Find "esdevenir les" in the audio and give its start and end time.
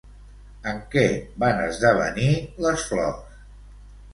1.65-2.87